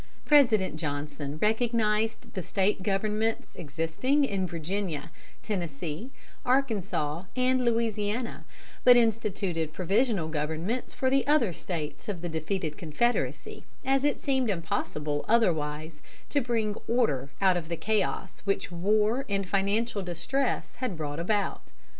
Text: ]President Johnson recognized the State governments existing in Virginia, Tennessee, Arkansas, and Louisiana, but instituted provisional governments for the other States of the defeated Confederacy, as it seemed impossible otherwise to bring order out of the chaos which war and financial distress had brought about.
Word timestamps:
]President 0.25 0.77
Johnson 0.77 1.37
recognized 1.39 2.33
the 2.33 2.41
State 2.41 2.81
governments 2.81 3.53
existing 3.53 4.25
in 4.25 4.47
Virginia, 4.47 5.11
Tennessee, 5.43 6.09
Arkansas, 6.43 7.25
and 7.35 7.63
Louisiana, 7.63 8.43
but 8.83 8.97
instituted 8.97 9.73
provisional 9.73 10.27
governments 10.27 10.95
for 10.95 11.11
the 11.11 11.27
other 11.27 11.53
States 11.53 12.09
of 12.09 12.21
the 12.23 12.29
defeated 12.29 12.79
Confederacy, 12.79 13.63
as 13.85 14.03
it 14.03 14.23
seemed 14.23 14.49
impossible 14.49 15.23
otherwise 15.27 16.01
to 16.29 16.41
bring 16.41 16.73
order 16.87 17.29
out 17.39 17.55
of 17.55 17.69
the 17.69 17.77
chaos 17.77 18.39
which 18.43 18.71
war 18.71 19.23
and 19.29 19.47
financial 19.47 20.01
distress 20.01 20.73
had 20.77 20.97
brought 20.97 21.19
about. 21.19 21.61